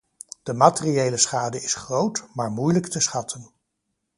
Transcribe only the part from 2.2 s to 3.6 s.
maar moeilijk te schatten.